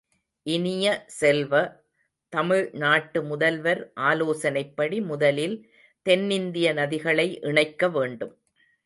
[0.45, 0.85] இனிய
[1.07, 1.51] செல்வ,
[2.33, 3.91] தமிழ் நாட்டு முதல்வர்
[3.95, 5.55] ஆலோசனைப்படி முதலில்
[6.05, 8.33] தென்னிந்திய நதிகளை இணைக்க வேண்டும்.